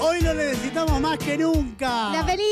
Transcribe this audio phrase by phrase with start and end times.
[0.00, 2.10] Hoy lo necesitamos más que nunca.
[2.10, 2.46] ¡La feliz!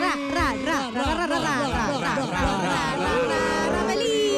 [0.00, 4.32] Ra, ra, ra, ra, ra, ra, ra, ra, ra, ra, ra, ra, ra, ra, feliz.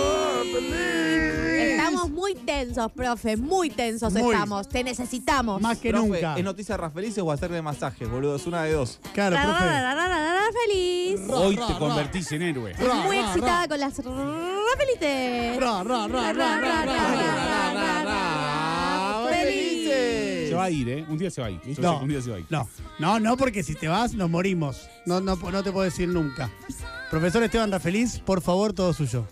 [1.58, 4.32] Estamos muy tensos, profe, muy tensos Muy.
[4.34, 4.68] estamos.
[4.68, 5.60] Te necesitamos.
[5.60, 6.36] Más que Profe, nunca.
[6.36, 8.36] ¿Es noticia Rafelices o hacerle masajes, boludo?
[8.36, 8.98] Es una de dos.
[9.14, 9.64] Claro, Ra, ra, profe.
[9.64, 11.20] ra, ra, ra, ra, ra, feliz.
[11.28, 11.78] Hoy ra, te ra.
[11.78, 12.72] convertís en héroe.
[12.74, 13.68] Ra, Muy ra, excitada ra.
[13.68, 15.56] con las felices.
[15.60, 17.05] Ra, ra, ra, ra, ra, ra, ra,
[20.66, 21.04] a ir, ¿eh?
[21.08, 21.60] Un día se va a ir.
[21.66, 22.46] Yo sé No, que un día se va a ir.
[22.50, 22.68] no,
[22.98, 24.88] no, no, porque si te vas nos morimos.
[25.06, 26.50] No, no, no te puedo decir nunca.
[27.10, 29.26] Profesor Esteban Rafeliz, por favor, todo suyo.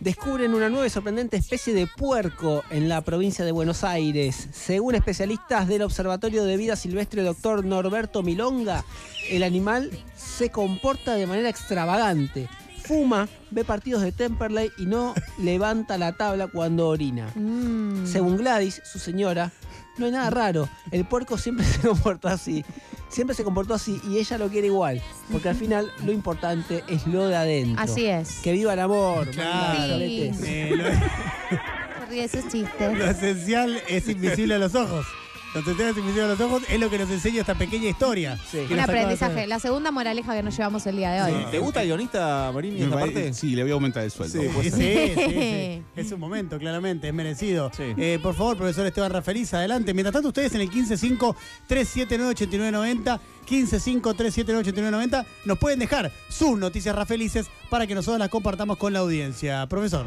[0.00, 4.48] Descubren una nueva y sorprendente especie de puerco en la provincia de Buenos Aires.
[4.52, 7.64] Según especialistas del Observatorio de Vida Silvestre Dr.
[7.64, 8.84] Norberto Milonga,
[9.30, 12.48] el animal se comporta de manera extravagante.
[12.82, 17.30] Fuma, ve partidos de Temperley y no levanta la tabla cuando orina.
[17.34, 18.04] Mm.
[18.06, 19.52] Según Gladys, su señora,
[19.96, 20.68] no hay nada raro.
[20.90, 22.64] El puerco siempre se comporta así.
[23.08, 25.00] Siempre se comportó así y ella lo quiere igual.
[25.30, 27.80] Porque al final lo importante es lo de adentro.
[27.82, 28.40] Así es.
[28.42, 29.28] Que viva el amor.
[29.30, 29.98] Claro.
[29.98, 30.32] Sí.
[30.44, 32.98] Eh, lo, Se ríe de esos chistes.
[32.98, 35.06] lo esencial es invisible a los ojos.
[35.54, 36.62] Lo esencial es invisible a los ojos.
[36.68, 38.36] Es lo que nos enseña esta pequeña historia.
[38.50, 38.58] Sí.
[38.58, 39.46] Un de aprendizaje.
[39.46, 41.32] La segunda moraleja que nos llevamos el día de hoy.
[41.52, 43.32] ¿Te gusta el guionista Marini esta parte?
[43.32, 44.42] Sí, le voy a aumentar el sueldo.
[44.42, 44.48] Sí.
[44.62, 44.72] Sí, sí,
[45.14, 45.82] sí, sí.
[45.94, 47.70] Es un momento, claramente, es merecido.
[47.72, 47.94] Sí.
[47.96, 49.94] Eh, por favor, profesor Esteban Rafeliz, adelante.
[49.94, 57.94] Mientras tanto, ustedes en el 155-379-8990, 155-379-8990, nos pueden dejar sus noticias Rafelices para que
[57.94, 59.68] nosotros las compartamos con la audiencia.
[59.68, 60.06] Profesor.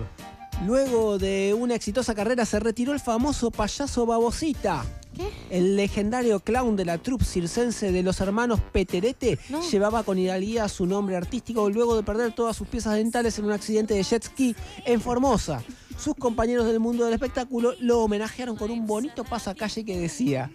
[0.65, 4.83] Luego de una exitosa carrera se retiró el famoso payaso Babosita.
[5.17, 5.27] ¿Qué?
[5.49, 9.61] El legendario clown de la troupe circense de los hermanos Peterete No.
[9.69, 13.51] llevaba con hidalguía su nombre artístico luego de perder todas sus piezas dentales en un
[13.51, 15.63] accidente de jet ski en Formosa.
[15.97, 20.51] Sus compañeros del mundo del espectáculo lo homenajearon con un bonito pasacalle que decía: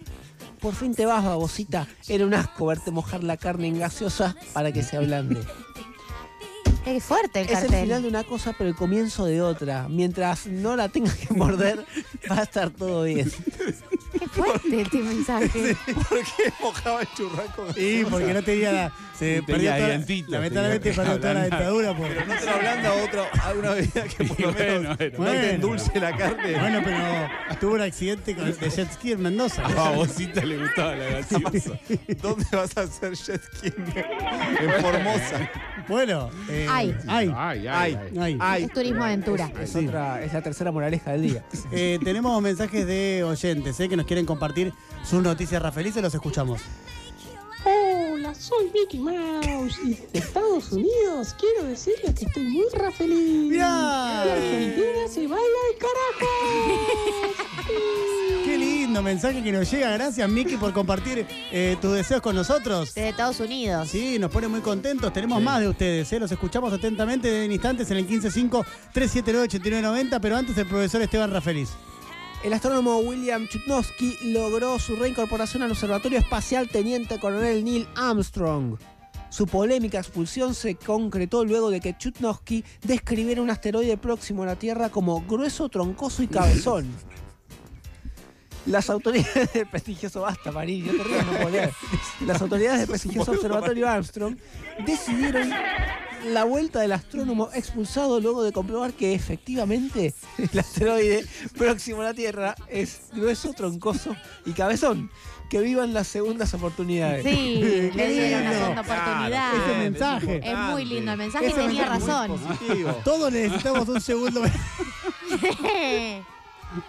[0.61, 1.85] Por fin te vas, babosita.
[2.07, 5.41] Era un asco verte mojar la carne en gaseosa para que se ablande.
[6.85, 7.81] Es fuerte el Es el cartel.
[7.83, 9.87] final de una cosa, pero el comienzo de otra.
[9.87, 11.85] Mientras no la tengas que morder,
[12.29, 13.31] va a estar todo bien.
[14.33, 15.77] Fuerte este mensaje.
[16.09, 17.67] ¿Por qué mojaba el churraco?
[17.75, 18.91] Y porque no tenía la.
[19.17, 19.87] Se perdió tenía toda-
[20.27, 21.95] Lamentablemente perdió toda la dentadura.
[21.95, 22.07] Por...
[22.07, 24.83] Pero no te lo hablando a, otro, a una bebida que por lo Bueno, menos
[24.83, 24.89] bueno.
[24.89, 25.43] no te Bueno.
[25.43, 26.59] endulce la carne.
[26.59, 29.65] Bueno, pero tuvo un accidente con, de jet ski en Mendoza.
[29.65, 31.79] A Babosita le gustaba la gaseosa.
[32.21, 33.67] ¿Dónde vas a hacer jet ski?
[33.67, 35.49] En Formosa.
[35.87, 36.95] Bueno, eh, Ay.
[37.07, 38.63] ay, Ay, ay, Ay.
[38.63, 39.51] Es turismo aventura.
[39.61, 39.85] Es, Sí.
[39.87, 41.43] otra, es la tercera moraleja del día.
[41.71, 46.61] Eh, tenemos mensajes de oyentes eh, que nos quieren compartir sus noticias Rafelices, los escuchamos.
[48.33, 53.51] Hola, soy Mickey Mouse y desde Estados Unidos quiero decirles que estoy muy ra feliz.
[53.51, 54.23] ¡Mirá!
[54.23, 56.25] Argentina se vaya al carajo.
[58.43, 59.91] Qué lindo mensaje que nos llega.
[59.91, 62.95] Gracias, Miki, por compartir eh, tus deseos con nosotros.
[62.95, 63.89] Desde Estados Unidos.
[63.89, 65.13] Sí, nos pone muy contentos.
[65.13, 66.11] Tenemos más de ustedes.
[66.11, 70.19] eh, Los escuchamos atentamente en instantes en el 155-379-8990.
[70.21, 71.69] Pero antes, el profesor Esteban Rafeliz.
[72.43, 78.77] El astrónomo William Chudnowski logró su reincorporación al Observatorio Espacial Teniente Coronel Neil Armstrong.
[79.29, 84.55] Su polémica expulsión se concretó luego de que Chudnowski describiera un asteroide próximo a la
[84.57, 86.91] Tierra como grueso, troncoso y cabezón.
[88.65, 91.71] Las autoridades del prestigioso basta, Marín, yo te río, no leer.
[92.25, 94.37] Las autoridades del prestigioso observatorio Armstrong
[94.85, 95.49] decidieron
[96.25, 101.25] la vuelta del astrónomo expulsado luego de comprobar que efectivamente el asteroide
[101.57, 105.09] próximo a la Tierra es grueso, troncoso y cabezón.
[105.49, 107.23] Que vivan las segundas oportunidades.
[107.23, 109.53] Sí, le dieron una segunda oportunidad.
[109.53, 110.41] Ese mensaje.
[110.43, 112.39] Es muy lindo el mensaje, Ese tenía mensaje razón.
[113.03, 114.41] Todos necesitamos un segundo.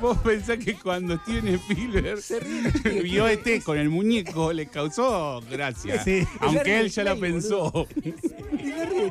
[0.00, 3.02] Vos pensás que cuando Steven Spielberg Se ríe.
[3.02, 6.02] vio ET con el muñeco le causó gracia.
[6.02, 6.26] Sí.
[6.40, 7.86] Aunque él ya la pensó.
[7.96, 9.10] Y se ríe,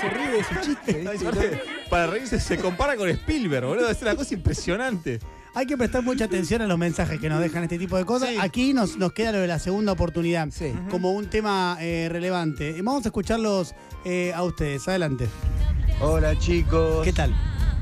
[0.00, 1.62] se ríe de su chiste.
[1.90, 3.90] Para reírse se compara con Spielberg, boludo.
[3.90, 5.20] Es una cosa impresionante.
[5.54, 8.30] Hay que prestar mucha atención a los mensajes que nos dejan este tipo de cosas.
[8.30, 8.36] Sí.
[8.40, 10.72] Aquí nos, nos queda lo de la segunda oportunidad Sí.
[10.90, 12.72] como un tema eh, relevante.
[12.80, 13.74] Vamos a escucharlos
[14.06, 14.88] eh, a ustedes.
[14.88, 15.28] Adelante.
[16.00, 17.04] Hola chicos.
[17.04, 17.34] ¿Qué tal?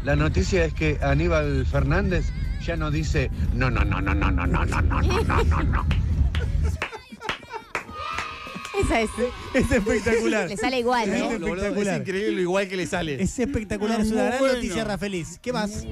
[0.04, 2.26] La noticia es que Aníbal Fernández
[2.64, 5.62] ya no dice no, no, no, no, no, no, no, no, no, no, no, no,
[5.62, 5.86] no.
[8.80, 9.10] Esa es.
[9.52, 10.48] Es espectacular.
[10.48, 11.26] Le sale igual, Es ¿eh?
[11.34, 11.94] Espectacular.
[11.94, 13.22] Es increíble lo igual que le sale.
[13.22, 14.54] Es espectacular, es una gran bueno.
[14.54, 15.38] noticia, Rafaelis.
[15.42, 15.84] ¿Qué más?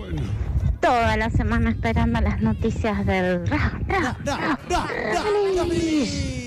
[0.81, 6.39] Toda la semana esperando las noticias del ra, ra, Da, da, da, Rafaelis.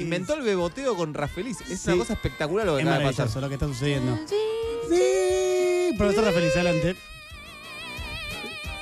[0.00, 1.60] Inventó el beboteo con Rafeliz.
[1.70, 3.42] Es una cosa espectacular lo que acaba de pasar.
[3.42, 4.18] lo que está sucediendo.
[4.26, 5.57] Sí.
[5.96, 6.96] Profesor Rafaelis, adelante.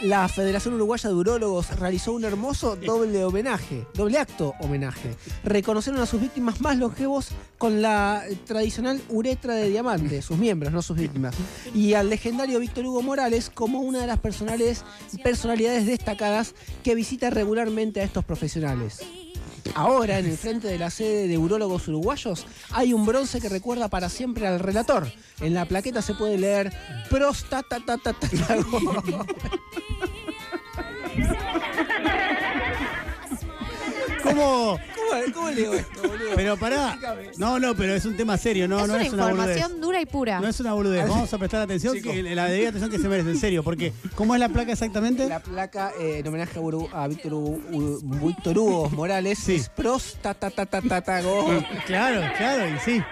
[0.03, 5.15] La Federación Uruguaya de Urólogos realizó un hermoso doble homenaje, doble acto homenaje.
[5.43, 10.83] Reconocieron a sus víctimas más longevos con la tradicional uretra de diamante, sus miembros, no
[10.83, 11.35] sus víctimas.
[11.75, 16.55] Y al legendario Víctor Hugo Morales como una de las personalidades destacadas
[16.85, 19.01] que visita regularmente a estos profesionales.
[19.75, 23.89] Ahora, en el frente de la sede de Urólogos Uruguayos, hay un bronce que recuerda
[23.89, 25.11] para siempre al relator.
[25.41, 26.73] En la plaqueta se puede leer
[27.11, 27.79] prostata.
[34.23, 34.79] ¿Cómo?
[35.33, 36.31] ¿Cómo, cómo leo esto, boludo?
[36.35, 36.99] Pero pará.
[37.37, 39.49] No, no, pero es un tema serio, no, es no una es una boludez.
[39.57, 40.41] información dura y pura.
[40.41, 41.09] No es una boludez.
[41.09, 43.63] Vamos a prestar atención, que, la debida atención que se merece, en serio.
[43.63, 45.29] Porque, ¿cómo es la placa exactamente?
[45.29, 49.57] La placa eh, en homenaje a, Uru- a Víctor, Hugo- U- Víctor Hugo Morales Sí.
[49.57, 50.51] es prostata.
[51.87, 53.03] Claro, claro, y sí.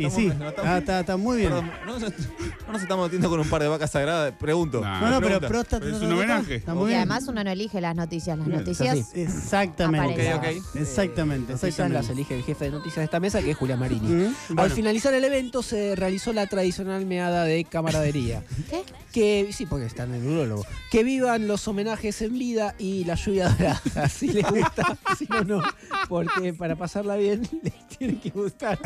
[0.00, 0.38] Y Estamos- sí.
[0.38, 1.50] no, estamos- Ah, está, está muy bien.
[1.50, 2.12] Perdón, ¿no, nos-
[2.66, 4.32] no nos estamos metiendo con un par de vacas sagradas?
[4.38, 4.80] Pregunto.
[4.80, 5.00] No.
[5.00, 6.54] No, no, pero es un homenaje.
[6.56, 6.98] Está muy y bien.
[7.00, 10.34] además uno no elige las noticias, las Bien, noticias Exactamente.
[10.34, 10.44] ok.
[10.74, 12.12] Exactamente, Noticias las exactamente.
[12.12, 14.08] elige el jefe de noticias de esta mesa, que es Julia Marini.
[14.50, 18.42] Mm, Al finalizar el evento se realizó la tradicional meada de camaradería.
[18.70, 18.82] ¿Qué?
[19.12, 20.64] Que, sí, porque están en el urólogo.
[20.90, 23.80] Que vivan los homenajes en vida y la lluvia dorada.
[24.08, 25.62] Si les gusta, si no, no.
[26.10, 28.78] Porque para pasarla bien les tiene que gustar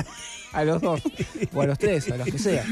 [0.52, 1.00] a los dos.
[1.52, 2.64] O a los tres, a los que sea.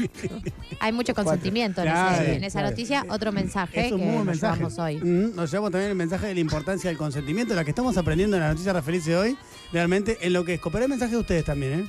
[0.79, 2.69] Hay mucho consentimiento en, ese- Claro, en esa claro.
[2.69, 3.05] noticia.
[3.09, 4.57] Otro mensaje Es un que muy buen nos mensaje.
[4.57, 4.97] llevamos hoy.
[4.97, 8.37] Mm, nos llevamos también el mensaje de la importancia del consentimiento, la que estamos aprendiendo
[8.37, 9.37] en la noticia de hoy,
[9.71, 10.59] realmente en lo que es.
[10.61, 11.87] Copiaré el mensaje de ustedes también, ¿eh?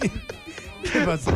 [0.92, 1.30] ¿Qué pasó?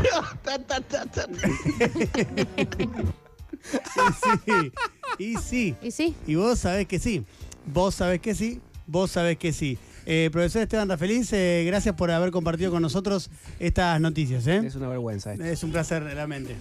[5.19, 7.25] y sí, y sí, Y sí, y vos sabés que sí,
[7.67, 9.79] vos sabés que sí, vos sabés que sí.
[10.07, 14.63] Eh, profesor Esteban Rafeliz, eh, gracias por haber compartido con nosotros estas noticias, ¿eh?
[14.65, 15.45] Es una vergüenza esto.
[15.45, 16.57] Es un placer realmente.